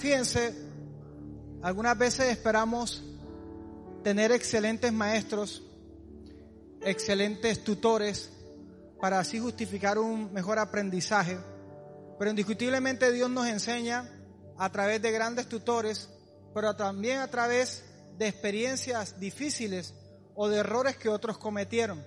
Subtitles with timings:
[0.00, 0.54] Fíjense,
[1.60, 3.04] algunas veces esperamos
[4.02, 5.62] tener excelentes maestros,
[6.80, 8.30] excelentes tutores,
[8.98, 11.36] para así justificar un mejor aprendizaje.
[12.18, 14.08] Pero indiscutiblemente Dios nos enseña
[14.56, 16.08] a través de grandes tutores,
[16.54, 17.84] pero también a través
[18.16, 19.92] de experiencias difíciles
[20.34, 22.02] o de errores que otros cometieron.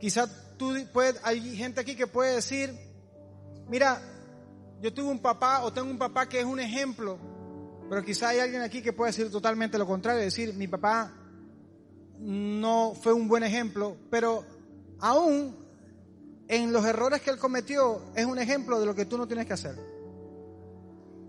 [0.00, 0.28] Quizás
[0.58, 2.76] tú puedes, hay gente aquí que puede decir,
[3.68, 4.02] mira,
[4.82, 7.16] yo tuve un papá o tengo un papá que es un ejemplo,
[7.88, 11.12] pero quizá hay alguien aquí que puede decir totalmente lo contrario, decir, mi papá
[12.18, 14.44] no fue un buen ejemplo, pero
[14.98, 15.56] aún
[16.48, 19.46] en los errores que él cometió es un ejemplo de lo que tú no tienes
[19.46, 19.76] que hacer.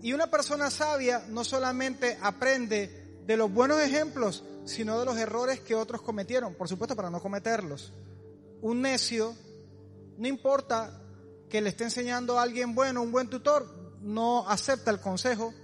[0.02, 5.60] Y una persona sabia no solamente aprende de los buenos ejemplos, sino de los errores
[5.60, 7.92] que otros cometieron, por supuesto para no cometerlos.
[8.62, 9.36] Un necio,
[10.18, 11.03] no importa
[11.48, 13.66] que le esté enseñando a alguien bueno, un buen tutor,
[14.00, 15.54] no acepta el consejo.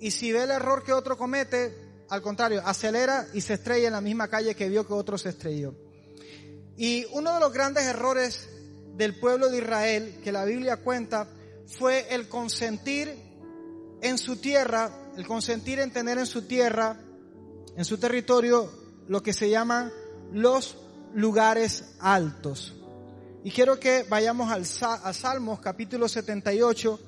[0.00, 3.92] Y si ve el error que otro comete, al contrario, acelera y se estrella en
[3.92, 5.74] la misma calle que vio que otro se estrelló.
[6.76, 8.48] Y uno de los grandes errores
[8.96, 11.28] del pueblo de Israel que la Biblia cuenta
[11.66, 13.14] fue el consentir
[14.00, 17.00] en su tierra, el consentir en tener en su tierra,
[17.76, 18.70] en su territorio,
[19.08, 19.92] lo que se llaman
[20.32, 20.78] los
[21.14, 22.77] lugares altos.
[23.44, 24.62] Y quiero que vayamos al,
[25.04, 26.98] a Salmos capítulo 78,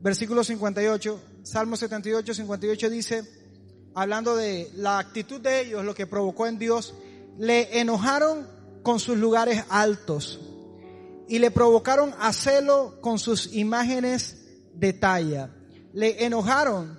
[0.00, 1.20] versículo 58.
[1.42, 3.24] Salmo 78, 58 dice,
[3.94, 6.94] hablando de la actitud de ellos, lo que provocó en Dios,
[7.38, 8.46] le enojaron
[8.82, 10.40] con sus lugares altos
[11.28, 15.50] y le provocaron a celo con sus imágenes de talla.
[15.92, 16.98] Le enojaron,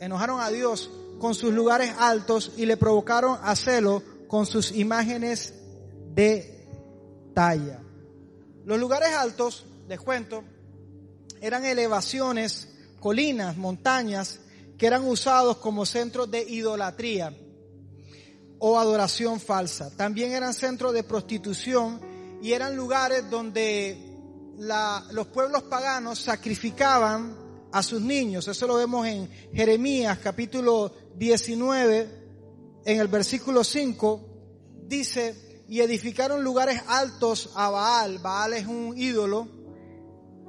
[0.00, 5.54] enojaron a Dios con sus lugares altos y le provocaron a celo con sus imágenes
[6.14, 6.66] de
[7.34, 7.82] talla.
[8.64, 10.44] Los lugares altos, les cuento,
[11.40, 12.68] eran elevaciones,
[13.00, 14.40] colinas, montañas,
[14.76, 17.36] que eran usados como centros de idolatría
[18.58, 19.94] o adoración falsa.
[19.96, 22.00] También eran centros de prostitución
[22.42, 24.06] y eran lugares donde
[25.12, 27.36] los pueblos paganos sacrificaban
[27.72, 28.46] a sus niños.
[28.48, 32.08] Eso lo vemos en Jeremías capítulo 19,
[32.84, 34.20] en el versículo 5,
[34.86, 38.18] dice, y edificaron lugares altos a Baal.
[38.18, 39.46] Baal es un ídolo.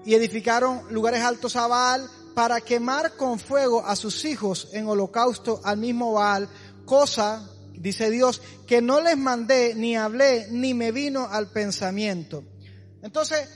[0.04, 5.62] Y edificaron lugares altos a Baal para quemar con fuego a sus hijos en holocausto
[5.64, 6.50] al mismo Baal,
[6.86, 12.44] cosa dice Dios, que no les mandé, ni hablé, ni me vino al pensamiento.
[13.04, 13.48] Entonces,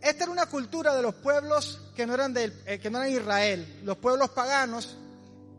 [0.00, 3.12] esta era una cultura de los pueblos que no eran, de, eh, que no eran
[3.12, 4.96] Israel, los pueblos paganos,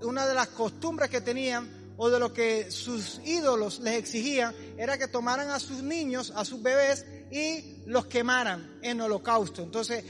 [0.02, 4.98] una de las costumbres que tenían o de lo que sus ídolos les exigían era
[4.98, 9.64] que tomaran a sus niños, a sus bebés y los quemaran en holocausto.
[9.64, 10.04] Entonces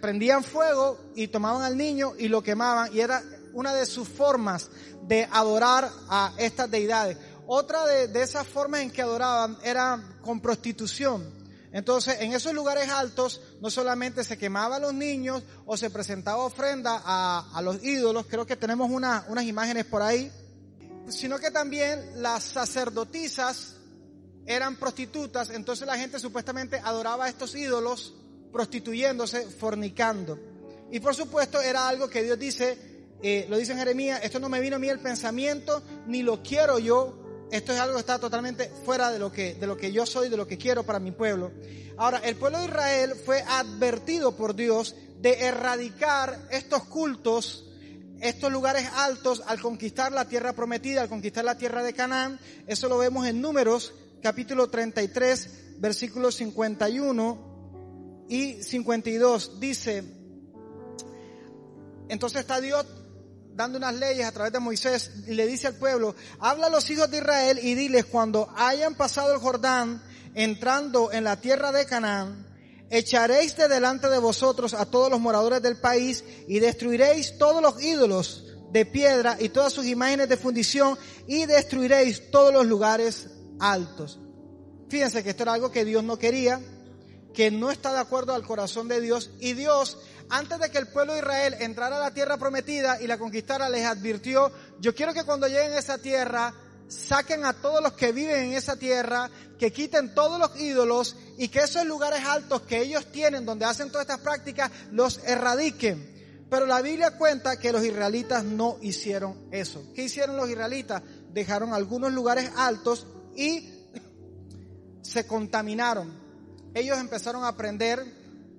[0.00, 4.70] prendían fuego y tomaban al niño y lo quemaban y era una de sus formas
[5.02, 7.16] de adorar a estas deidades.
[7.46, 11.38] Otra de, esas formas en que adoraban era con prostitución.
[11.72, 16.44] Entonces, en esos lugares altos no solamente se quemaba a los niños o se presentaba
[16.44, 20.30] ofrenda a, los ídolos, creo que tenemos unas imágenes por ahí,
[21.10, 23.76] sino que también las sacerdotisas
[24.46, 28.14] eran prostitutas, entonces la gente supuestamente adoraba a estos ídolos
[28.52, 30.38] prostituyéndose, fornicando.
[30.90, 32.88] Y por supuesto era algo que Dios dice
[33.20, 36.40] eh, lo dice en Jeremías, esto no me vino a mí el pensamiento, ni lo
[36.40, 39.90] quiero yo, esto es algo que está totalmente fuera de lo que, de lo que
[39.90, 41.50] yo soy, de lo que quiero para mi pueblo.
[41.96, 47.64] Ahora, el pueblo de Israel fue advertido por Dios de erradicar estos cultos,
[48.20, 52.40] estos lugares altos al conquistar la tierra prometida, al conquistar la tierra de Canaán.
[52.66, 59.60] Eso lo vemos en Números, capítulo 33, versículos 51 y 52.
[59.60, 60.04] Dice,
[62.08, 62.86] entonces está Dios
[63.54, 66.88] dando unas leyes a través de Moisés y le dice al pueblo, habla a los
[66.90, 70.00] hijos de Israel y diles cuando hayan pasado el Jordán
[70.34, 72.46] entrando en la tierra de Canaán,
[72.90, 77.82] echaréis de delante de vosotros a todos los moradores del país y destruiréis todos los
[77.82, 84.18] ídolos de piedra y todas sus imágenes de fundición y destruiréis todos los lugares altos.
[84.88, 86.60] Fíjense que esto era algo que Dios no quería,
[87.34, 89.98] que no está de acuerdo al corazón de Dios y Dios
[90.30, 93.68] antes de que el pueblo de Israel entrara a la tierra prometida y la conquistara,
[93.68, 96.52] les advirtió, yo quiero que cuando lleguen a esa tierra,
[96.88, 101.48] saquen a todos los que viven en esa tierra, que quiten todos los ídolos y
[101.48, 106.16] que esos lugares altos que ellos tienen, donde hacen todas estas prácticas, los erradiquen.
[106.50, 109.84] Pero la Biblia cuenta que los israelitas no hicieron eso.
[109.94, 111.02] ¿Qué hicieron los israelitas?
[111.30, 113.06] Dejaron algunos lugares altos
[113.36, 113.68] y
[115.02, 116.12] se contaminaron.
[116.74, 118.04] Ellos empezaron a aprender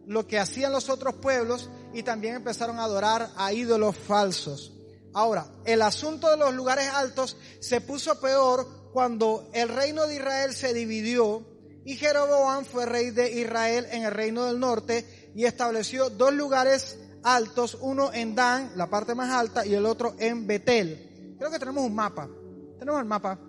[0.06, 4.74] lo que hacían los otros pueblos y también empezaron a adorar a ídolos falsos.
[5.14, 10.54] Ahora, el asunto de los lugares altos se puso peor cuando el reino de Israel
[10.54, 11.46] se dividió
[11.86, 16.98] y Jeroboam fue rey de Israel en el reino del norte y estableció dos lugares
[17.24, 21.36] altos, uno en Dan, la parte más alta, y el otro en Betel.
[21.38, 22.30] Creo que tenemos un mapa.
[22.78, 23.40] Tenemos el mapa.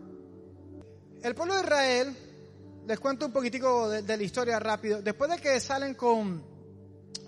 [1.23, 2.17] El pueblo de Israel,
[2.87, 5.03] les cuento un poquitico de, la historia rápido.
[5.03, 6.43] Después de que salen con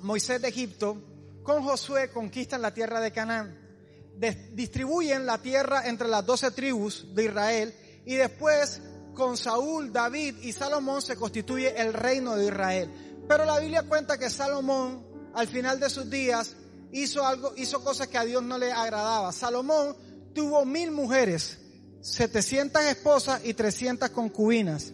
[0.00, 0.96] Moisés de Egipto,
[1.43, 3.61] con Josué conquistan la tierra de Canaán.
[4.52, 7.74] Distribuyen la tierra entre las doce tribus de Israel
[8.04, 8.80] y después
[9.14, 12.90] con Saúl, David y Salomón se constituye el reino de Israel.
[13.28, 16.56] Pero la Biblia cuenta que Salomón al final de sus días
[16.92, 19.32] hizo algo, hizo cosas que a Dios no le agradaba.
[19.32, 19.96] Salomón
[20.34, 21.58] tuvo mil mujeres,
[22.00, 24.92] 700 esposas y 300 concubinas.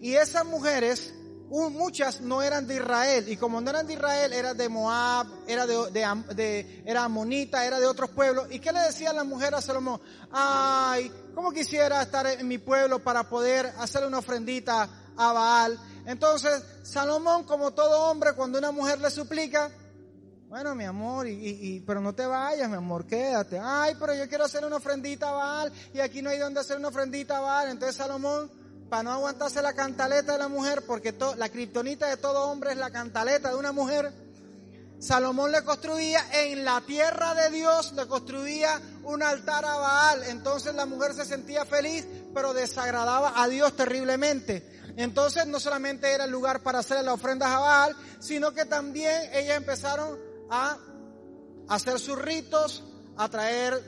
[0.00, 1.14] Y esas mujeres,
[1.48, 3.28] muchas no eran de Israel.
[3.28, 5.90] Y como no eran de Israel, era de Moab, era de,
[6.34, 8.46] de, era amonita, era de otros pueblos.
[8.50, 10.00] ¿Y qué le decía la mujer a Salomón?
[10.30, 15.78] Ay, ¿cómo quisiera estar en mi pueblo para poder hacer una ofrendita a Baal?
[16.06, 19.70] Entonces, Salomón, como todo hombre, cuando una mujer le suplica,
[20.48, 23.60] bueno, mi amor, y, pero no te vayas, mi amor, quédate.
[23.62, 26.78] Ay, pero yo quiero hacer una ofrendita a Baal y aquí no hay donde hacer
[26.78, 27.68] una ofrendita a Baal.
[27.68, 28.50] Entonces Salomón,
[28.88, 32.76] para no aguantarse la cantaleta de la mujer, porque la kriptonita de todo hombre es
[32.76, 34.12] la cantaleta de una mujer,
[34.98, 40.24] Salomón le construía en la tierra de Dios, le construía un altar a Baal.
[40.24, 42.04] Entonces la mujer se sentía feliz,
[42.34, 44.68] pero desagradaba a Dios terriblemente.
[44.96, 49.30] Entonces no solamente era el lugar para hacer la ofrenda a Baal, sino que también
[49.32, 50.18] ellas empezaron
[50.50, 50.76] a
[51.68, 52.82] hacer sus ritos,
[53.16, 53.80] a traer,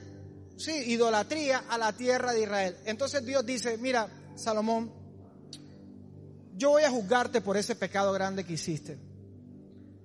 [0.56, 2.76] sí, idolatría a la tierra de Israel.
[2.84, 4.08] Entonces Dios dice, mira,
[4.40, 4.92] Salomón,
[6.56, 8.98] yo voy a juzgarte por ese pecado grande que hiciste.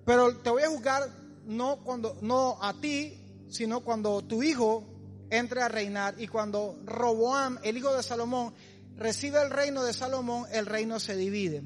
[0.05, 1.09] Pero te voy a juzgar
[1.45, 4.83] no cuando, no a ti, sino cuando tu hijo
[5.29, 8.53] entre a reinar y cuando Roboam, el hijo de Salomón,
[8.95, 11.63] recibe el reino de Salomón, el reino se divide.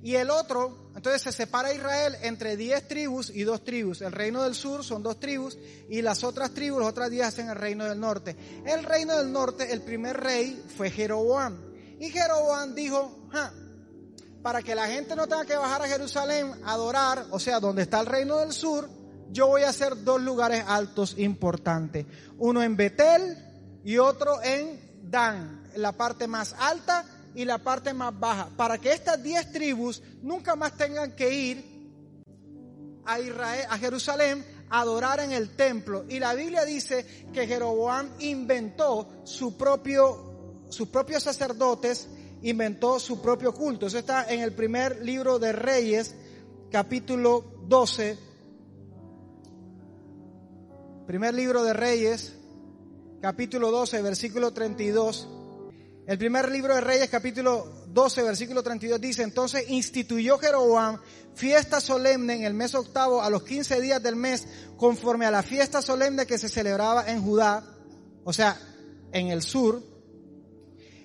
[0.00, 4.00] Y el otro, entonces se separa Israel entre diez tribus y dos tribus.
[4.00, 7.48] El reino del sur son dos tribus y las otras tribus, las otras diez hacen
[7.48, 8.36] el reino del norte.
[8.64, 11.67] El reino del norte, el primer rey fue Jeroboam.
[12.00, 13.28] Y Jeroboam dijo,
[14.42, 17.82] para que la gente no tenga que bajar a Jerusalén a adorar, o sea, donde
[17.82, 18.88] está el reino del sur,
[19.30, 22.06] yo voy a hacer dos lugares altos importantes.
[22.38, 23.36] Uno en Betel
[23.84, 27.04] y otro en Dan la parte más alta
[27.34, 31.78] y la parte más baja, para que estas diez tribus nunca más tengan que ir
[33.04, 36.04] a Israel, a Jerusalén, a adorar en el templo.
[36.08, 40.27] Y la Biblia dice que Jeroboam inventó su propio,
[40.68, 42.08] sus propios sacerdotes,
[42.42, 43.86] inventó su propio culto.
[43.86, 46.14] Eso está en el primer libro de Reyes,
[46.70, 48.18] capítulo 12.
[51.06, 52.34] Primer libro de Reyes,
[53.20, 55.28] capítulo 12, versículo 32.
[56.06, 60.98] El primer libro de Reyes, capítulo 12, versículo 32 dice, entonces instituyó Jeroboam
[61.34, 65.42] fiesta solemne en el mes octavo a los 15 días del mes, conforme a la
[65.42, 67.62] fiesta solemne que se celebraba en Judá,
[68.24, 68.58] o sea,
[69.12, 69.82] en el sur,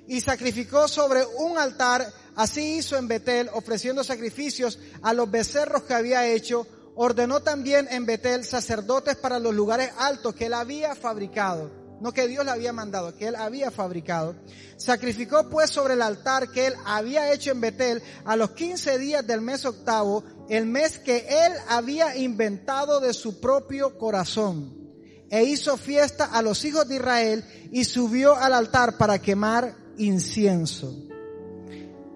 [0.08, 5.94] y sacrificó sobre un altar, así hizo en Betel, ofreciendo sacrificios a los becerros que
[5.94, 11.84] había hecho, ordenó también en Betel sacerdotes para los lugares altos que él había fabricado
[12.04, 14.36] no que Dios le había mandado, que él había fabricado.
[14.76, 19.26] Sacrificó pues sobre el altar que él había hecho en Betel a los 15 días
[19.26, 24.78] del mes octavo, el mes que él había inventado de su propio corazón.
[25.30, 30.96] E hizo fiesta a los hijos de Israel y subió al altar para quemar incienso.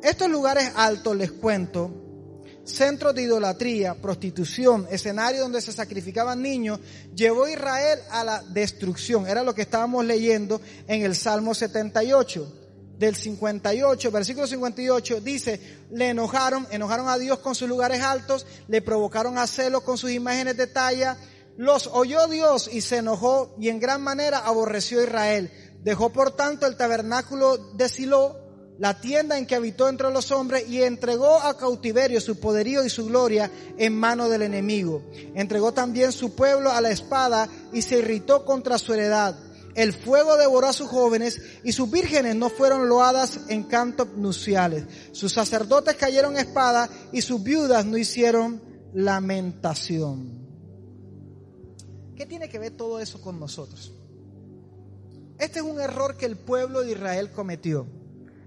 [0.02, 1.92] Estos lugares altos, les cuento,
[2.68, 6.80] centros de idolatría, prostitución, escenario donde se sacrificaban niños,
[7.16, 9.28] llevó a Israel a la destrucción.
[9.28, 12.54] Era lo que estábamos leyendo en el Salmo 78.
[12.98, 18.82] Del 58, versículo 58, dice, le enojaron, enojaron a Dios con sus lugares altos, le
[18.82, 21.16] provocaron a celos con sus imágenes de talla,
[21.58, 25.52] los oyó Dios y se enojó y en gran manera aborreció a Israel.
[25.88, 28.36] Dejó por tanto el tabernáculo de Silo,
[28.78, 32.90] la tienda en que habitó entre los hombres y entregó a cautiverio su poderío y
[32.90, 35.02] su gloria en mano del enemigo.
[35.34, 39.40] Entregó también su pueblo a la espada y se irritó contra su heredad.
[39.76, 44.84] El fuego devoró a sus jóvenes y sus vírgenes no fueron loadas en cantos nupciales.
[45.14, 48.62] Sus sacerdotes cayeron espada y sus viudas no hicieron
[48.94, 50.38] lamentación.
[52.18, 53.94] ¿Qué tiene que ver todo eso con nosotros?
[55.40, 57.86] Este es un error que el pueblo de Israel cometió.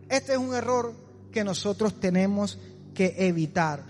[0.09, 0.95] Este es un error
[1.31, 2.59] que nosotros tenemos
[2.95, 3.85] que evitar.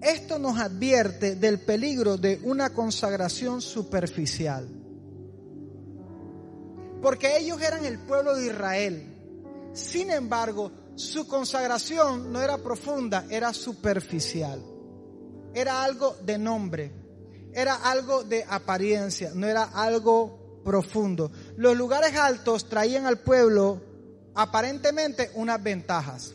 [0.00, 4.66] esto nos advierte del peligro de una consagración superficial.
[7.02, 9.04] Porque ellos eran el pueblo de Israel.
[9.74, 14.62] Sin embargo, su consagración no era profunda, era superficial.
[15.54, 16.92] Era algo de nombre,
[17.52, 21.30] era algo de apariencia, no era algo profundo.
[21.56, 23.80] Los lugares altos traían al pueblo
[24.34, 26.34] aparentemente unas ventajas.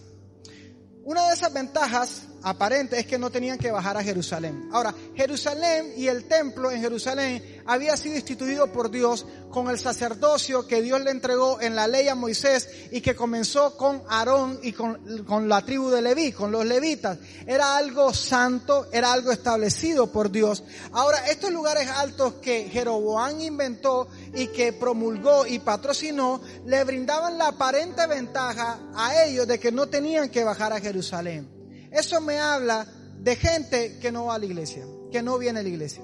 [1.04, 4.70] Una de esas ventajas aparente es que no tenían que bajar a Jerusalén.
[4.72, 10.68] Ahora, Jerusalén y el templo en Jerusalén había sido instituido por Dios con el sacerdocio
[10.68, 14.74] que Dios le entregó en la ley a Moisés y que comenzó con Aarón y
[14.74, 17.18] con, con la tribu de Leví, con los levitas.
[17.48, 20.64] Era algo santo, era algo establecido por Dios.
[20.92, 27.48] Ahora, estos lugares altos que Jeroboam inventó y que promulgó y patrocinó, le brindaban la
[27.48, 31.50] aparente ventaja a ellos de que no tenían que bajar a Jerusalén.
[31.92, 32.86] Eso me habla
[33.18, 36.04] de gente que no va a la iglesia, que no viene a la iglesia.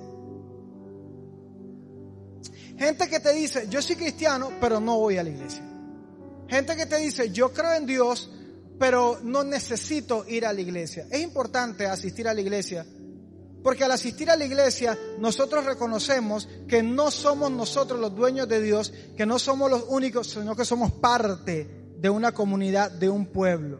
[2.81, 5.61] Gente que te dice, yo soy cristiano, pero no voy a la iglesia.
[6.47, 8.27] Gente que te dice, yo creo en Dios,
[8.79, 11.05] pero no necesito ir a la iglesia.
[11.11, 12.83] Es importante asistir a la iglesia,
[13.61, 18.59] porque al asistir a la iglesia nosotros reconocemos que no somos nosotros los dueños de
[18.59, 21.69] Dios, que no somos los únicos, sino que somos parte
[21.99, 23.79] de una comunidad, de un pueblo.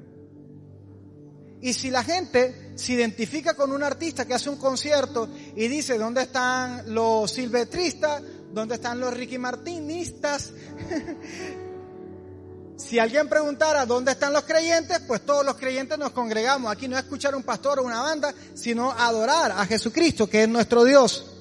[1.59, 5.97] Y si la gente se identifica con un artista que hace un concierto y dice,
[5.97, 8.21] ¿dónde están los silvestristas?
[8.53, 10.51] ¿Dónde están los Ricky Martinistas?
[12.75, 16.69] si alguien preguntara dónde están los creyentes, pues todos los creyentes nos congregamos.
[16.69, 20.43] Aquí no es escuchar a un pastor o una banda, sino adorar a Jesucristo, que
[20.43, 21.31] es nuestro Dios.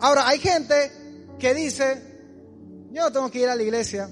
[0.00, 0.90] Ahora, hay gente
[1.38, 2.02] que dice,
[2.90, 4.10] yo no tengo que ir a la iglesia.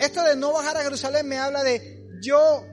[0.00, 2.64] Esto de no bajar a Jerusalén me habla de yo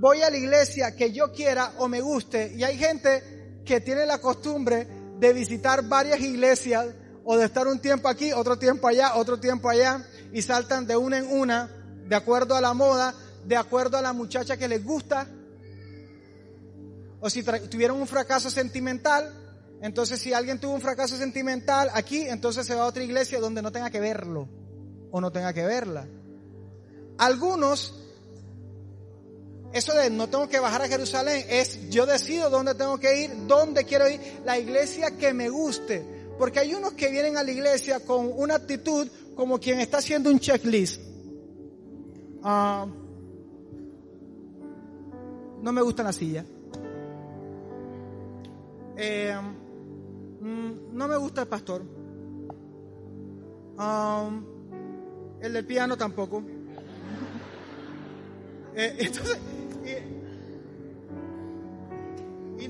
[0.00, 2.52] voy a la iglesia que yo quiera o me guste.
[2.56, 4.86] Y hay gente que tiene la costumbre
[5.18, 6.86] de visitar varias iglesias
[7.28, 10.96] o de estar un tiempo aquí, otro tiempo allá, otro tiempo allá y saltan de
[10.96, 11.68] una en una
[12.06, 13.14] de acuerdo a la moda,
[13.44, 15.26] de acuerdo a la muchacha que les gusta.
[17.18, 19.32] O si tuvieron un fracaso sentimental,
[19.82, 23.60] entonces si alguien tuvo un fracaso sentimental aquí, entonces se va a otra iglesia donde
[23.60, 24.48] no tenga que verlo
[25.10, 26.06] o no tenga que verla.
[27.18, 27.92] Algunos
[29.72, 33.30] eso de no tengo que bajar a Jerusalén es yo decido dónde tengo que ir,
[33.48, 36.15] dónde quiero ir, la iglesia que me guste.
[36.38, 40.30] Porque hay unos que vienen a la iglesia con una actitud como quien está haciendo
[40.30, 41.00] un checklist.
[42.42, 42.86] Ah,
[45.62, 46.44] no me gusta la silla.
[48.96, 49.34] Eh,
[50.40, 51.82] mm, no me gusta el pastor.
[53.78, 54.30] Ah,
[55.40, 56.42] el del piano tampoco.
[58.74, 59.38] Eh, entonces,
[59.84, 60.25] y,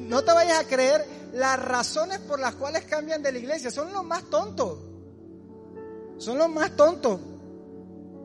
[0.09, 3.71] no te vayas a creer las razones por las cuales cambian de la iglesia.
[3.71, 4.79] Son los más tontos.
[6.19, 7.21] Son los más tontos.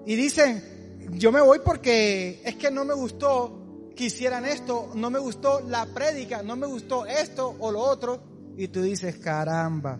[0.05, 5.09] Y dicen, yo me voy porque es que no me gustó que hicieran esto, no
[5.09, 8.21] me gustó la prédica, no me gustó esto o lo otro.
[8.57, 9.99] Y tú dices, caramba.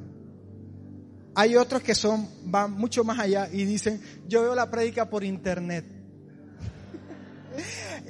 [1.35, 5.23] Hay otros que son, van mucho más allá y dicen, yo veo la prédica por
[5.23, 5.85] internet.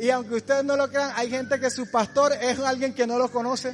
[0.01, 3.19] Y aunque ustedes no lo crean, hay gente que su pastor es alguien que no
[3.19, 3.71] lo conoce.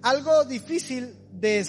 [0.00, 1.66] Algo difícil de,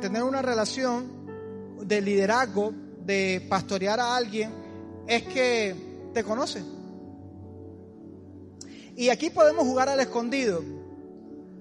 [0.00, 2.72] tener una relación de liderazgo,
[3.04, 4.54] de pastorear a alguien,
[5.08, 6.62] es que te conoce.
[8.94, 10.62] Y aquí podemos jugar al escondido.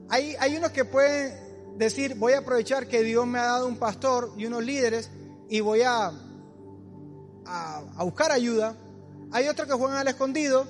[0.09, 3.77] Hay, hay unos que pueden decir, voy a aprovechar que Dios me ha dado un
[3.77, 5.09] pastor y unos líderes
[5.49, 6.11] y voy a,
[7.45, 8.77] a buscar ayuda
[9.33, 10.65] hay otros que juegan al escondido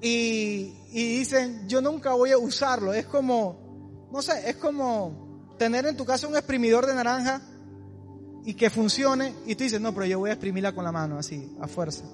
[0.00, 2.94] y, dicen, yo nunca voy a usarlo.
[2.94, 7.42] Es como, no sé, es como tener en tu casa un exprimidor de naranja
[8.44, 11.18] y que funcione y tú dices, no, pero yo voy a exprimirla con la mano,
[11.18, 12.04] así, a fuerza.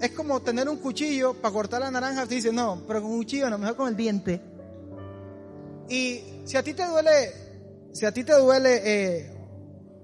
[0.00, 3.18] Es como tener un cuchillo para cortar la naranja, tú dices, no, pero con un
[3.18, 4.40] cuchillo no, mejor con el diente.
[5.90, 9.36] Y si a ti te duele, si a ti te duele eh,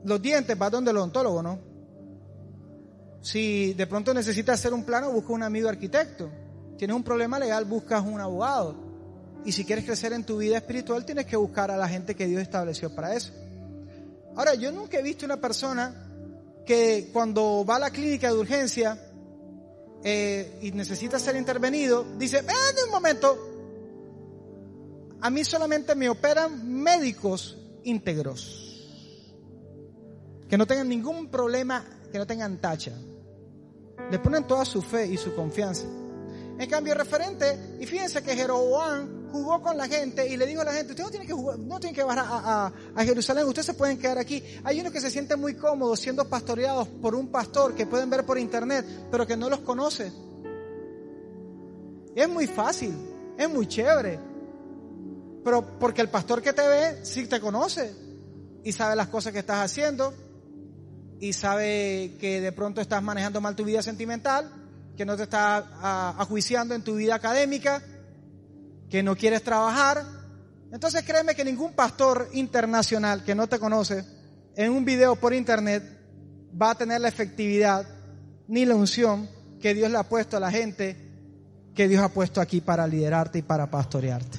[0.05, 1.70] los dientes, vas donde el odontólogo, ¿no?
[3.23, 6.31] Si de pronto necesitas hacer un plano, busca un amigo arquitecto.
[6.79, 8.75] Tienes un problema legal, buscas un abogado.
[9.45, 12.27] Y si quieres crecer en tu vida espiritual, tienes que buscar a la gente que
[12.27, 13.33] Dios estableció para eso.
[14.37, 15.95] Ahora, yo nunca he visto una persona
[16.65, 18.99] que cuando va a la clínica de urgencia
[20.05, 23.51] eh, y necesita ser intervenido, dice, ven un momento,
[25.21, 28.89] a mí solamente me operan médicos íntegros,
[30.49, 32.93] que no tengan ningún problema, que no tengan tacha.
[34.11, 35.87] Le ponen toda su fe y su confianza.
[36.59, 40.65] En cambio, referente, y fíjense que Jeroboam jugó con la gente y le dijo a
[40.65, 43.97] la gente, ustedes no tienen que, no que bajar a, a, Jerusalén, ustedes se pueden
[43.97, 44.43] quedar aquí.
[44.65, 48.27] Hay unos que se sienten muy cómodos siendo pastoreados por un pastor que pueden ver
[48.27, 50.13] por internet, pero que no los conoce.
[52.15, 52.95] Es muy fácil,
[53.39, 54.19] es muy chévere.
[55.43, 57.95] Pero porque el pastor que te ve sí te conoce
[58.63, 60.13] y sabe las cosas que estás haciendo
[61.21, 64.51] y sabe que de pronto estás manejando mal tu vida sentimental,
[64.97, 67.83] que no te estás ajuiciando en tu vida académica,
[68.89, 70.05] que no quieres trabajar.
[70.73, 74.05] Entonces créeme que ningún pastor internacional que no te conoce
[74.57, 75.85] en un video por internet
[76.61, 77.87] va a tener la efectividad
[78.49, 79.29] ni la unción
[79.61, 80.97] que Dios le ha puesto a la gente
[81.75, 84.39] que Dios ha puesto aquí para liderarte y para pastorearte.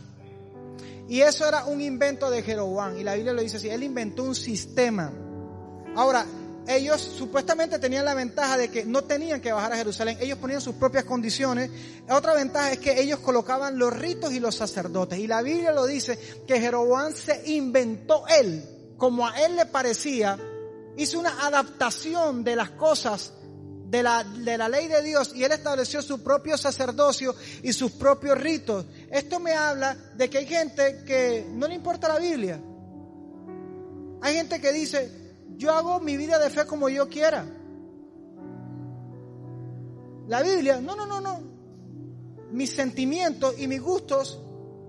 [1.07, 2.97] Y eso era un invento de Jeroboam.
[2.97, 3.69] Y la Biblia lo dice así.
[3.69, 5.11] Él inventó un sistema.
[5.95, 6.25] Ahora,
[6.67, 10.61] ellos supuestamente tenían la ventaja de que no tenían que bajar a Jerusalén, ellos ponían
[10.61, 11.69] sus propias condiciones.
[12.09, 15.19] Otra ventaja es que ellos colocaban los ritos y los sacerdotes.
[15.19, 18.63] Y la Biblia lo dice que Jeroboam se inventó él,
[18.97, 20.37] como a él le parecía,
[20.97, 23.33] hizo una adaptación de las cosas
[23.89, 27.91] de la, de la ley de Dios y él estableció su propio sacerdocio y sus
[27.91, 28.85] propios ritos.
[29.09, 32.61] Esto me habla de que hay gente que no le importa la Biblia.
[34.21, 35.20] Hay gente que dice,
[35.61, 37.45] yo hago mi vida de fe como yo quiera.
[40.27, 41.39] La Biblia, no, no, no, no.
[42.51, 44.41] Mis sentimientos y mis gustos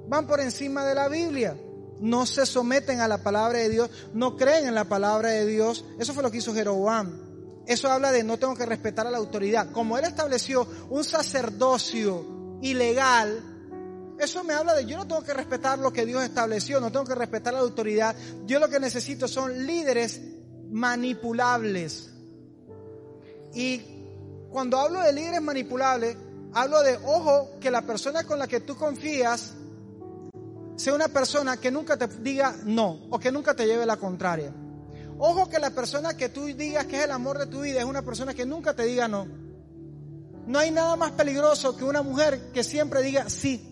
[0.09, 1.59] van por encima de la Biblia.
[2.01, 5.85] No se someten a la palabra de Dios, no creen en la palabra de Dios.
[5.99, 7.21] Eso fue lo que hizo Jeroboam.
[7.67, 9.73] Eso habla de no tengo que respetar a la autoridad.
[9.73, 15.79] Como él estableció un sacerdocio ilegal, eso me habla de yo no tengo que respetar
[15.79, 18.17] lo que Dios estableció, no tengo que respetar la autoridad.
[18.47, 20.32] Yo lo que necesito son líderes
[20.73, 22.11] manipulables.
[23.55, 23.83] Y
[24.51, 26.17] cuando hablo de líderes manipulables,
[26.55, 29.53] hablo de, ojo, que la persona con la que tú confías
[30.77, 34.53] sea una persona que nunca te diga no o que nunca te lleve la contraria.
[35.19, 37.85] Ojo que la persona que tú digas que es el amor de tu vida es
[37.85, 39.29] una persona que nunca te diga no.
[40.47, 43.72] No hay nada más peligroso que una mujer que siempre diga sí.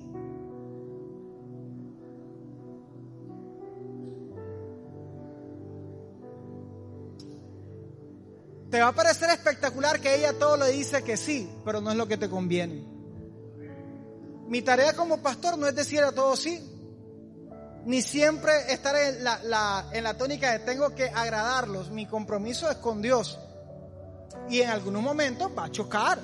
[8.71, 11.97] Te va a parecer espectacular que ella todo le dice que sí, pero no es
[11.97, 12.87] lo que te conviene.
[14.47, 16.61] Mi tarea como pastor no es decir a todos sí,
[17.85, 21.91] ni siempre estar en la, en la tónica de tengo que agradarlos.
[21.91, 23.41] Mi compromiso es con Dios.
[24.49, 26.21] Y en algunos momentos va a chocar,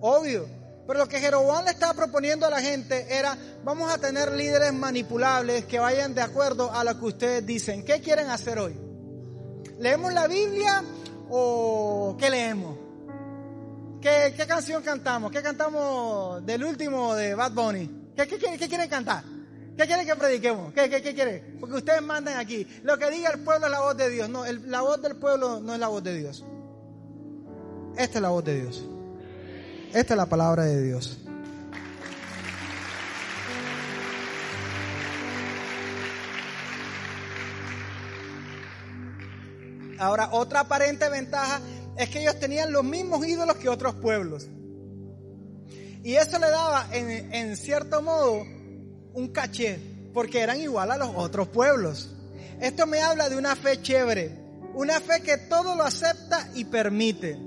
[0.00, 0.46] obvio.
[0.86, 4.72] Pero lo que Jeroboam le estaba proponiendo a la gente era, vamos a tener líderes
[4.72, 7.84] manipulables que vayan de acuerdo a lo que ustedes dicen.
[7.84, 8.78] ¿Qué quieren hacer hoy?
[9.78, 10.82] ¿Leemos la Biblia
[11.34, 12.76] o qué leemos?
[14.00, 15.32] ¿Qué, qué canción cantamos?
[15.32, 18.12] ¿Qué cantamos del último de Bad Bunny?
[18.14, 19.24] ¿Qué, qué, qué quieren cantar?
[19.76, 20.74] ¿Qué quieren que prediquemos?
[20.74, 21.56] ¿Qué, qué, qué quieren?
[21.58, 22.66] Porque ustedes mandan aquí.
[22.82, 24.28] Lo que diga el pueblo es la voz de Dios.
[24.28, 26.44] No, la voz del pueblo no es la voz de Dios.
[27.96, 28.84] Esta es la voz de Dios.
[29.94, 31.21] Esta es la palabra de Dios.
[40.02, 41.60] Ahora, otra aparente ventaja
[41.96, 44.48] es que ellos tenían los mismos ídolos que otros pueblos.
[46.02, 48.42] Y eso le daba, en, cierto modo,
[49.14, 49.78] un caché,
[50.12, 52.10] porque eran igual a los otros pueblos.
[52.60, 54.36] Esto me habla de una fe chévere,
[54.74, 57.38] una fe que todo lo acepta y permite.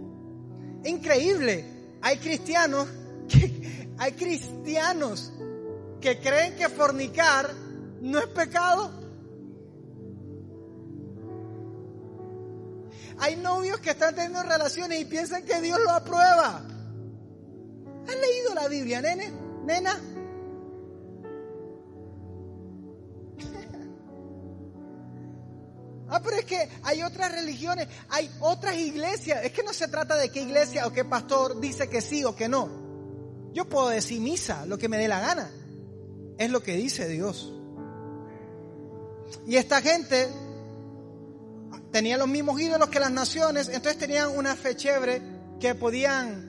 [0.86, 1.66] Increíble,
[2.02, 2.88] hay cristianos
[3.28, 5.34] que, hay cristianos
[6.00, 7.52] que creen que fornicar
[8.00, 9.05] no es pecado
[13.20, 16.64] Hay novios que están teniendo relaciones y piensan que Dios lo aprueba.
[18.08, 19.32] ¿Has leído la Biblia, nene?
[19.66, 20.00] Nena.
[26.08, 29.44] Ah, pero es que hay otras religiones, hay otras iglesias.
[29.44, 32.36] Es que no se trata de qué iglesia o qué pastor dice que sí o
[32.36, 32.70] que no.
[33.54, 35.50] Yo puedo decir misa, lo que me dé la gana.
[36.38, 37.52] Es lo que dice Dios.
[39.48, 40.30] Y esta gente
[41.96, 45.22] tenían los mismos ídolos que las naciones, entonces tenían una fe chévere
[45.62, 46.44] que podían,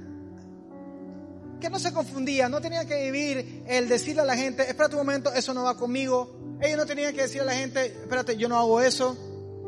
[1.60, 5.02] que no se confundían, no tenían que vivir el decirle a la gente, espérate un
[5.02, 6.58] momento, eso no va conmigo.
[6.60, 9.16] Ellos no tenían que decirle a la gente, espérate, yo no hago eso.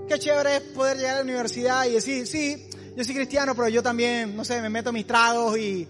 [0.08, 3.68] Qué chévere es poder llegar a la universidad y decir, sí, yo soy cristiano, pero
[3.68, 5.86] yo también, no sé, me meto mis tragos y,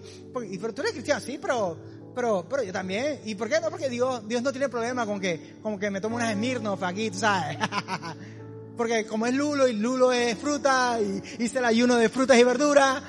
[0.51, 1.79] y pero tú eres cristiano, sí, pero,
[2.14, 3.20] pero, pero yo también.
[3.24, 3.70] ¿Y por qué no?
[3.70, 7.11] Porque Dios, Dios no tiene problema con que, como que me tomo unas Smirnoff aquí,
[7.11, 7.57] tú sabes.
[8.79, 12.45] porque como es lulo y lulo es fruta y hice el ayuno de frutas y
[12.45, 13.03] verduras.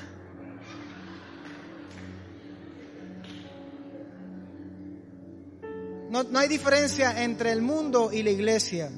[6.09, 8.89] No, No, hay diferencia entre el mundo y la iglesia.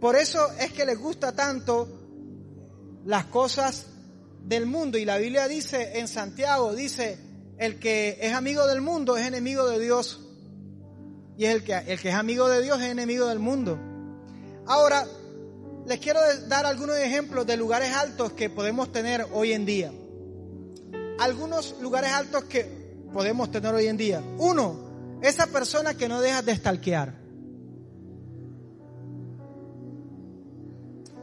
[0.00, 1.88] Por eso es que les gusta tanto
[3.04, 3.86] las cosas
[4.42, 4.98] del mundo.
[4.98, 7.18] Y la Biblia dice en Santiago, dice,
[7.56, 10.20] el que es amigo del mundo es enemigo de Dios.
[11.38, 13.78] Y el que, el que es amigo de Dios es enemigo del mundo.
[14.66, 15.06] Ahora,
[15.86, 19.92] les quiero dar algunos ejemplos de lugares altos que podemos tener hoy en día.
[21.18, 22.64] Algunos lugares altos que
[23.12, 24.22] podemos tener hoy en día.
[24.38, 27.14] Uno, esa persona que no deja de stalkear.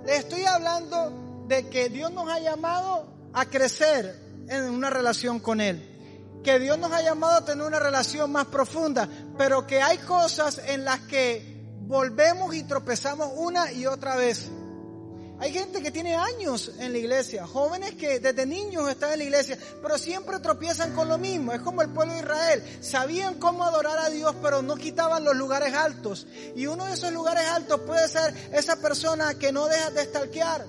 [0.05, 4.15] Les estoy hablando de que Dios nos ha llamado a crecer
[4.47, 5.87] en una relación con Él.
[6.43, 10.61] Que Dios nos ha llamado a tener una relación más profunda, pero que hay cosas
[10.65, 11.50] en las que
[11.87, 14.49] volvemos y tropezamos una y otra vez.
[15.39, 19.23] Hay gente que tiene años en la iglesia, jóvenes que desde niños están en la
[19.23, 21.51] iglesia, pero siempre tropiezan con lo mismo.
[21.51, 22.63] Es como el pueblo de Israel.
[22.79, 26.27] Sabían cómo adorar a Dios, pero no quitaban los lugares altos.
[26.55, 30.63] Y uno de esos lugares altos puede ser esa persona que no deja de estalquear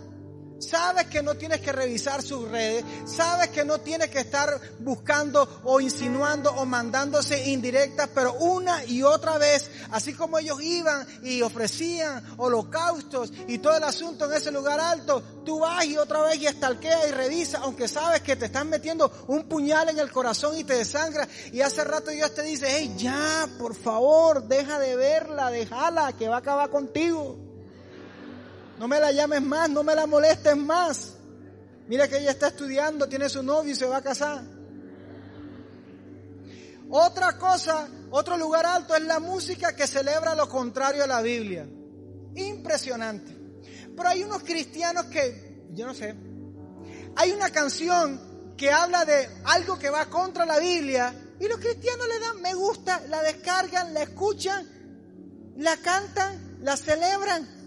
[0.63, 5.61] Sabes que no tienes que revisar sus redes, sabes que no tienes que estar buscando
[5.65, 11.43] o insinuando o mandándose indirectas, pero una y otra vez, así como ellos iban y
[11.43, 16.41] ofrecían holocaustos y todo el asunto en ese lugar alto, tú vas y otra vez
[16.41, 20.57] y estalqueas y revisas, aunque sabes que te están metiendo un puñal en el corazón
[20.57, 21.29] y te desangra.
[21.53, 26.29] Y hace rato Dios te dice, hey, ya, por favor, deja de verla, déjala, que
[26.29, 27.42] va a acabar contigo.
[28.83, 31.15] No me la llames más, no me la molestes más.
[31.87, 34.43] Mira que ella está estudiando, tiene su novio y se va a casar.
[36.91, 41.65] Otra cosa, otro lugar alto es la música que celebra lo contrario a la Biblia.
[42.35, 43.33] Impresionante.
[43.97, 46.17] Pero hay unos cristianos que, yo no sé,
[47.15, 52.09] hay una canción que habla de algo que va contra la Biblia y los cristianos
[52.09, 57.62] le dan me gusta, la descargan, la escuchan, la cantan, la celebran.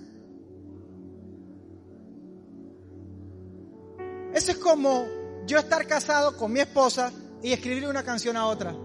[4.36, 5.08] Eso es como
[5.48, 7.10] yo estar casado con mi esposa
[7.42, 8.76] y escribirle una canción a otra.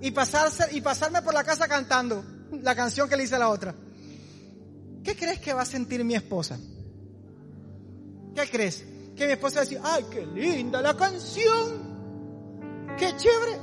[0.00, 3.48] Y, pasarse, y pasarme por la casa cantando la canción que le hice a la
[3.48, 3.74] otra.
[5.02, 6.60] ¿Qué crees que va a sentir mi esposa?
[8.32, 8.84] ¿Qué crees?
[9.16, 11.90] Que mi esposa va a decir, ay, qué linda la canción.
[12.96, 13.58] Qué chévere.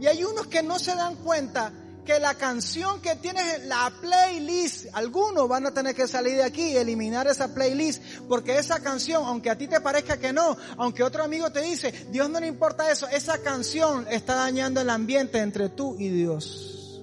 [0.00, 1.72] Y hay unos que no se dan cuenta
[2.04, 6.44] que la canción que tienes en la playlist, algunos van a tener que salir de
[6.44, 10.56] aquí y eliminar esa playlist, porque esa canción, aunque a ti te parezca que no,
[10.76, 14.90] aunque otro amigo te dice, Dios no le importa eso, esa canción está dañando el
[14.90, 17.02] ambiente entre tú y Dios.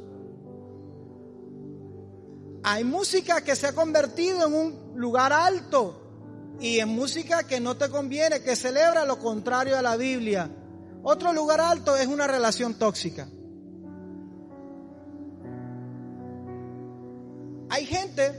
[2.64, 7.76] Hay música que se ha convertido en un lugar alto y en música que no
[7.76, 10.50] te conviene, que celebra lo contrario a la Biblia.
[11.04, 13.28] Otro lugar alto es una relación tóxica.
[17.82, 18.32] Hay gente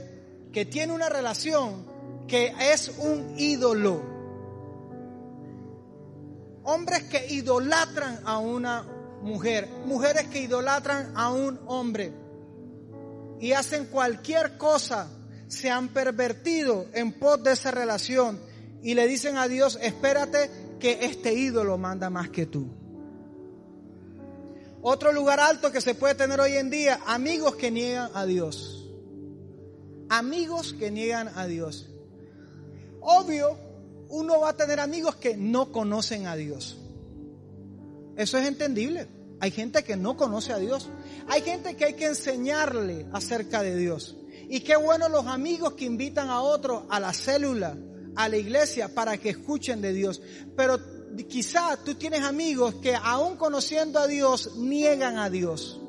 [0.53, 1.85] que tiene una relación
[2.29, 4.01] que es un ídolo.
[6.63, 8.83] Hombres que idolatran a una
[9.21, 12.13] mujer, mujeres que idolatran a un hombre
[13.41, 15.09] y hacen cualquier cosa,
[15.49, 18.39] se han pervertido en pos de esa relación
[18.81, 22.69] y le dicen a Dios, espérate que este ídolo manda más que tú.
[24.81, 28.79] Otro lugar alto que se puede tener hoy en día, amigos que niegan a Dios
[30.17, 31.87] amigos que niegan a Dios.
[33.01, 33.57] Obvio,
[34.09, 36.77] uno va a tener amigos que no conocen a Dios.
[38.15, 39.07] Eso es entendible.
[39.39, 40.89] Hay gente que no conoce a Dios.
[41.27, 44.15] Hay gente que hay que enseñarle acerca de Dios.
[44.49, 47.75] Y qué bueno los amigos que invitan a otros a la célula,
[48.15, 50.21] a la iglesia, para que escuchen de Dios.
[50.55, 50.79] Pero
[51.27, 55.82] quizá tú tienes amigos que aún conociendo a Dios, niegan a Dios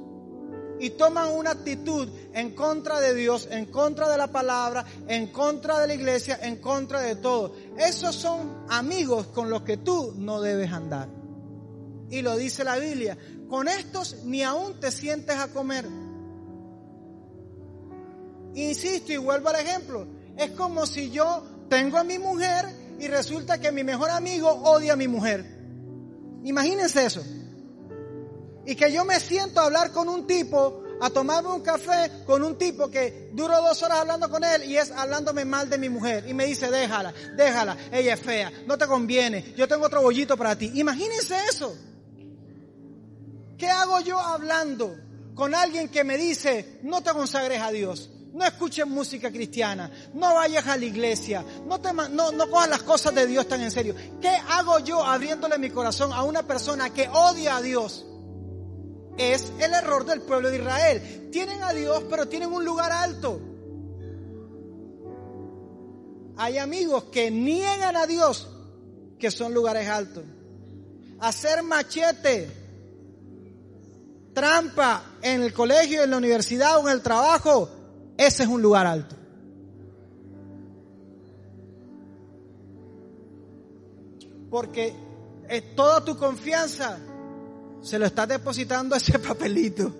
[0.80, 5.80] y toman una actitud en contra de Dios, en contra de la palabra, en contra
[5.80, 7.54] de la iglesia, en contra de todo.
[7.78, 11.08] Esos son amigos con los que tú no debes andar.
[12.10, 13.16] Y lo dice la Biblia,
[13.48, 15.86] con estos ni aún te sientes a comer.
[18.54, 20.06] Insisto y vuelvo al ejemplo,
[20.36, 22.66] es como si yo tengo a mi mujer
[22.98, 25.44] y resulta que mi mejor amigo odia a mi mujer.
[26.44, 27.22] Imagínense eso.
[28.66, 32.42] Y que yo me siento a hablar con un tipo, a tomarme un café con
[32.42, 35.88] un tipo que duro dos horas hablando con él y es hablándome mal de mi
[35.88, 36.24] mujer.
[36.28, 40.36] Y me dice, déjala, déjala, ella es fea, no te conviene, yo tengo otro bollito
[40.36, 40.70] para ti.
[40.74, 41.76] Imagínense eso.
[43.58, 44.96] ¿Qué hago yo hablando
[45.34, 48.10] con alguien que me dice, no te consagres a Dios?
[48.32, 53.14] No escuches música cristiana, no vayas a la iglesia, no, te, no, cojas las cosas
[53.14, 53.94] de Dios tan en serio.
[54.20, 58.04] ¿Qué hago yo abriéndole mi corazón a una persona que odia a Dios?
[59.16, 61.28] Es el error del pueblo de Israel.
[61.30, 63.40] Tienen a Dios, pero tienen un lugar alto.
[66.36, 68.48] Hay amigos que niegan a Dios,
[69.18, 70.24] que son lugares altos.
[71.20, 72.50] Hacer machete,
[74.32, 77.70] trampa en el colegio, en la universidad o en el trabajo,
[78.16, 79.16] ese es un lugar alto.
[84.50, 84.94] Porque
[85.48, 86.98] es toda tu confianza
[87.84, 89.92] se lo estás depositando ese papelito.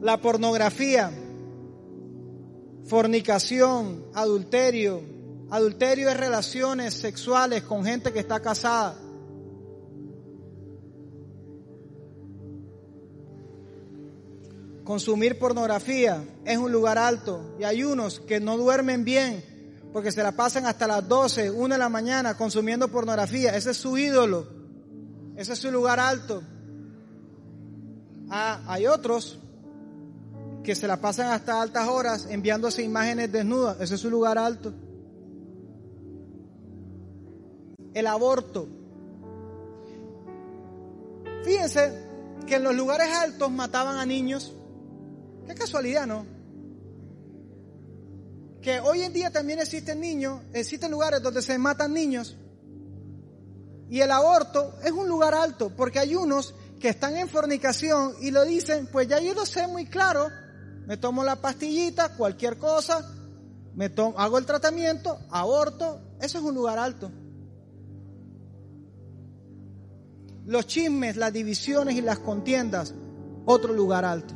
[0.00, 1.12] La pornografía,
[2.86, 5.02] fornicación, adulterio.
[5.50, 8.96] Adulterio es relaciones sexuales con gente que está casada.
[14.82, 19.53] Consumir pornografía es un lugar alto y hay unos que no duermen bien
[19.94, 23.54] porque se la pasan hasta las 12, 1 de la mañana consumiendo pornografía.
[23.54, 24.44] Ese es su ídolo.
[25.36, 26.42] Ese es su lugar alto.
[28.28, 29.38] Ah, hay otros
[30.64, 33.76] que se la pasan hasta altas horas enviándose imágenes desnudas.
[33.80, 34.74] Ese es su lugar alto.
[37.94, 38.66] El aborto.
[41.44, 42.04] Fíjense
[42.48, 44.52] que en los lugares altos mataban a niños.
[45.46, 46.33] Qué casualidad, ¿no?
[48.64, 52.34] Que hoy en día también existen niños, existen lugares donde se matan niños.
[53.90, 58.30] Y el aborto es un lugar alto, porque hay unos que están en fornicación y
[58.30, 60.30] lo dicen, pues ya yo lo sé muy claro,
[60.86, 63.06] me tomo la pastillita, cualquier cosa,
[63.74, 67.10] me tomo, hago el tratamiento, aborto, eso es un lugar alto.
[70.46, 72.94] Los chismes, las divisiones y las contiendas,
[73.44, 74.32] otro lugar alto.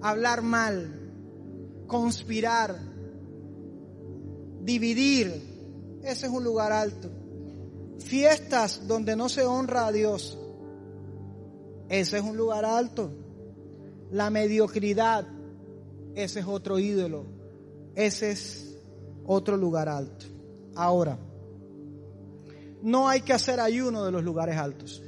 [0.00, 0.99] Hablar mal,
[1.90, 2.78] conspirar,
[4.62, 7.10] dividir, ese es un lugar alto.
[7.98, 10.38] Fiestas donde no se honra a Dios,
[11.88, 13.10] ese es un lugar alto.
[14.12, 15.26] La mediocridad,
[16.14, 17.26] ese es otro ídolo,
[17.96, 18.76] ese es
[19.26, 20.26] otro lugar alto.
[20.76, 21.18] Ahora,
[22.82, 25.02] no hay que hacer ayuno de los lugares altos.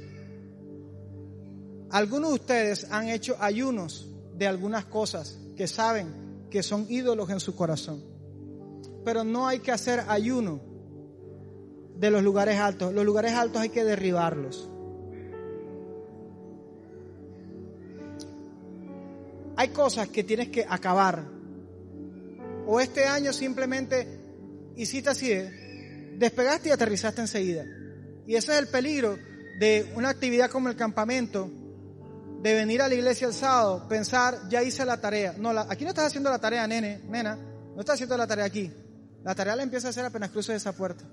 [1.91, 6.22] Algunos de ustedes han hecho ayunos de algunas cosas que saben
[6.53, 8.03] que son ídolos en su corazón.
[9.03, 10.61] Pero no hay que hacer ayuno
[11.97, 12.93] de los lugares altos.
[12.93, 14.69] Los lugares altos hay que derribarlos.
[19.55, 21.25] Hay cosas que tienes que acabar.
[22.67, 24.19] O este año simplemente
[24.75, 26.13] hiciste así, ¿eh?
[26.19, 27.65] despegaste y aterrizaste enseguida.
[28.27, 29.17] Y ese es el peligro
[29.59, 31.49] de una actividad como el campamento,
[32.43, 35.33] de venir a la iglesia el sábado, pensar, ya hice la tarea.
[35.37, 37.37] No, aquí no estás haciendo la tarea, nene, nena.
[37.37, 38.69] No estás haciendo la tarea aquí.
[39.23, 41.05] La tarea la empieza a hacer apenas cruces esa puerta.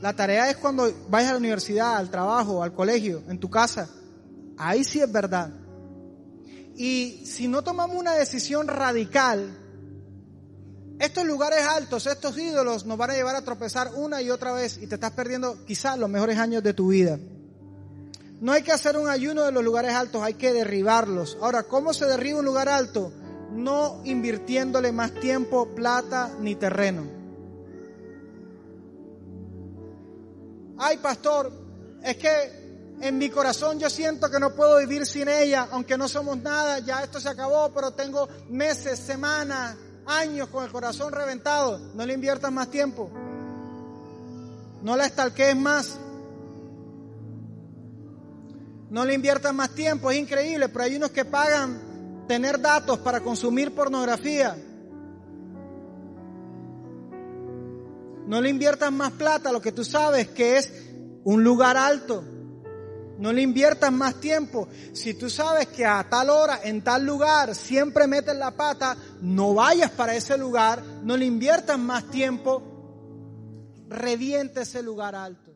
[0.00, 3.88] La tarea es cuando vayas a la universidad, al trabajo, al colegio, en tu casa.
[4.56, 5.50] Ahí sí es verdad.
[6.76, 9.58] Y si no tomamos una decisión radical,
[11.00, 14.78] estos lugares altos, estos ídolos nos van a llevar a tropezar una y otra vez
[14.80, 17.18] y te estás perdiendo quizás los mejores años de tu vida.
[18.40, 21.36] No hay que hacer un ayuno de los lugares altos, hay que derribarlos.
[21.40, 23.12] Ahora, ¿cómo se derriba un lugar alto?
[23.52, 27.04] No invirtiéndole más tiempo, plata ni terreno.
[30.78, 31.50] Ay, pastor,
[32.04, 36.08] es que en mi corazón yo siento que no puedo vivir sin ella, aunque no
[36.08, 41.78] somos nada, ya esto se acabó, pero tengo meses, semanas, años con el corazón reventado.
[41.94, 43.10] No le inviertas más tiempo.
[44.82, 45.98] No la estalquees más.
[48.90, 53.20] No le inviertan más tiempo, es increíble, pero hay unos que pagan tener datos para
[53.20, 54.56] consumir pornografía.
[58.26, 60.72] No le inviertas más plata, lo que tú sabes que es
[61.24, 62.22] un lugar alto.
[63.18, 64.68] No le inviertas más tiempo.
[64.92, 69.54] Si tú sabes que a tal hora, en tal lugar, siempre metes la pata, no
[69.54, 72.62] vayas para ese lugar, no le inviertas más tiempo,
[73.88, 75.47] reviente ese lugar alto.